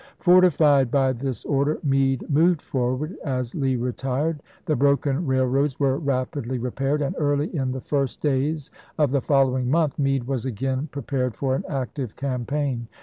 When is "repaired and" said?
6.57-7.13